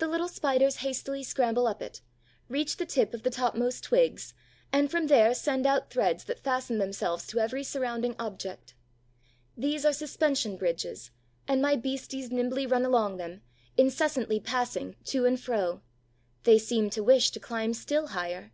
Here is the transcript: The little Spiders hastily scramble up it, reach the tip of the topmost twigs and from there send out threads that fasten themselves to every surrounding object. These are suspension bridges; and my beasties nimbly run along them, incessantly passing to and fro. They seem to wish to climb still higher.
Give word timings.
The 0.00 0.06
little 0.06 0.28
Spiders 0.28 0.76
hastily 0.84 1.22
scramble 1.22 1.66
up 1.66 1.80
it, 1.80 2.02
reach 2.46 2.76
the 2.76 2.84
tip 2.84 3.14
of 3.14 3.22
the 3.22 3.30
topmost 3.30 3.84
twigs 3.84 4.34
and 4.70 4.90
from 4.90 5.06
there 5.06 5.32
send 5.32 5.66
out 5.66 5.88
threads 5.88 6.24
that 6.24 6.40
fasten 6.44 6.76
themselves 6.76 7.26
to 7.28 7.38
every 7.38 7.64
surrounding 7.64 8.14
object. 8.18 8.74
These 9.56 9.86
are 9.86 9.94
suspension 9.94 10.58
bridges; 10.58 11.10
and 11.48 11.62
my 11.62 11.74
beasties 11.74 12.30
nimbly 12.30 12.66
run 12.66 12.84
along 12.84 13.16
them, 13.16 13.40
incessantly 13.78 14.40
passing 14.40 14.94
to 15.06 15.24
and 15.24 15.40
fro. 15.40 15.80
They 16.42 16.58
seem 16.58 16.90
to 16.90 17.02
wish 17.02 17.30
to 17.30 17.40
climb 17.40 17.72
still 17.72 18.08
higher. 18.08 18.52